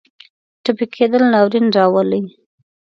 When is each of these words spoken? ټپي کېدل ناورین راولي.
ټپي 0.63 0.85
کېدل 0.95 1.23
ناورین 1.33 1.67
راولي. 1.75 2.21